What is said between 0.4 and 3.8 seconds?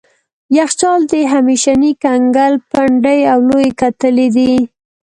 یخچال د همیشني کنګل پنډې او لويې